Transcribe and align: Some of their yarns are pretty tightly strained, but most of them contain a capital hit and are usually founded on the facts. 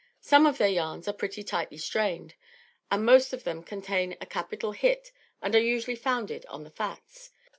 Some 0.19 0.47
of 0.47 0.57
their 0.57 0.67
yarns 0.67 1.07
are 1.07 1.13
pretty 1.13 1.43
tightly 1.43 1.77
strained, 1.77 2.33
but 2.89 2.97
most 2.97 3.33
of 3.33 3.43
them 3.43 3.61
contain 3.61 4.17
a 4.19 4.25
capital 4.25 4.71
hit 4.71 5.11
and 5.43 5.53
are 5.55 5.59
usually 5.61 5.95
founded 5.95 6.43
on 6.47 6.63
the 6.63 6.71
facts. 6.71 7.29